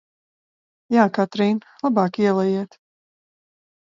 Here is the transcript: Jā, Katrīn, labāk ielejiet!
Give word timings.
Jā, 0.95 1.03
Katrīn, 1.17 1.59
labāk 1.87 2.17
ielejiet! 2.23 2.79